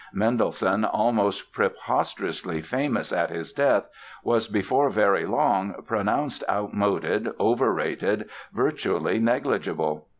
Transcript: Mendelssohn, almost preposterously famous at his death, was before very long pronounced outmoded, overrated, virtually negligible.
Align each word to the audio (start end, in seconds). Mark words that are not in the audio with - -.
Mendelssohn, 0.13 0.83
almost 0.83 1.53
preposterously 1.53 2.59
famous 2.63 3.13
at 3.13 3.29
his 3.29 3.53
death, 3.53 3.87
was 4.23 4.47
before 4.47 4.89
very 4.89 5.27
long 5.27 5.75
pronounced 5.85 6.43
outmoded, 6.49 7.31
overrated, 7.39 8.27
virtually 8.51 9.19
negligible. 9.19 10.07